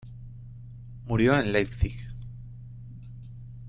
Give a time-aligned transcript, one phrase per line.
[1.05, 1.93] Murió en Leipzig.